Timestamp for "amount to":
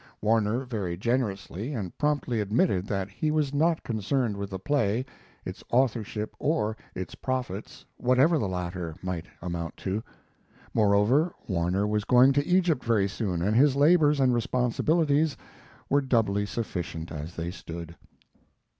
9.43-10.01